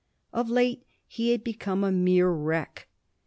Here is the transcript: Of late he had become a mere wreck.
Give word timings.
Of 0.33 0.49
late 0.49 0.83
he 1.05 1.29
had 1.29 1.43
become 1.43 1.83
a 1.83 1.91
mere 1.91 2.31
wreck. 2.31 2.87